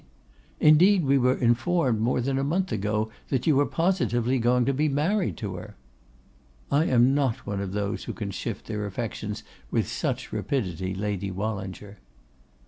'Indeed, 0.59 1.05
we 1.05 1.19
were 1.19 1.35
informed 1.37 2.01
more 2.01 2.21
than 2.21 2.39
a 2.39 2.43
month 2.43 2.71
ago 2.71 3.11
that 3.29 3.45
you 3.45 3.55
were 3.55 3.67
positively 3.67 4.39
going 4.39 4.65
to 4.65 4.73
be 4.73 4.89
married 4.89 5.37
to 5.37 5.57
her.' 5.57 5.75
'I 6.71 6.85
am 6.85 7.13
not 7.13 7.45
one 7.45 7.61
of 7.61 7.73
those 7.73 8.05
who 8.05 8.13
can 8.13 8.31
shift 8.31 8.65
their 8.65 8.87
affections 8.87 9.43
with 9.69 9.87
such 9.87 10.33
rapidity, 10.33 10.95
Lady 10.95 11.29
Wallinger. 11.29 11.99